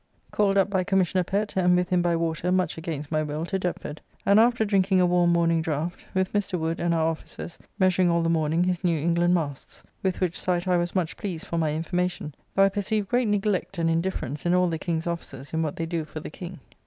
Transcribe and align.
Called 0.31 0.57
up 0.57 0.67
by 0.71 0.83
Commissioner 0.83 1.23
Pett, 1.23 1.53
and 1.55 1.75
with 1.77 1.89
him 1.89 2.01
by 2.01 2.15
water, 2.15 2.51
much 2.51 2.75
against 2.75 3.11
my 3.11 3.21
will, 3.21 3.45
to 3.45 3.59
Deptford, 3.59 4.01
and 4.25 4.39
after 4.39 4.65
drinking 4.65 4.99
a 4.99 5.05
warm 5.05 5.31
morning 5.31 5.61
draft, 5.61 6.07
with 6.15 6.33
Mr. 6.33 6.57
Wood 6.57 6.79
and 6.79 6.91
our 6.91 7.05
officers 7.07 7.59
measuring 7.77 8.09
all 8.09 8.23
the 8.23 8.27
morning 8.27 8.63
his 8.63 8.83
New 8.83 8.97
England 8.99 9.35
masts, 9.35 9.83
with 10.01 10.19
which 10.19 10.39
sight 10.39 10.67
I 10.67 10.77
was 10.77 10.95
much 10.95 11.17
pleased 11.17 11.45
for 11.45 11.59
my 11.59 11.71
information, 11.75 12.33
though 12.55 12.63
I 12.63 12.69
perceive 12.69 13.07
great 13.09 13.27
neglect 13.27 13.77
and 13.77 13.91
indifference 13.91 14.43
in 14.43 14.55
all 14.55 14.69
the 14.69 14.79
King's 14.79 15.05
officers 15.05 15.53
in 15.53 15.61
what 15.61 15.75
they 15.75 15.85
do 15.85 16.03
for 16.03 16.19
the 16.19 16.31
King. 16.31 16.59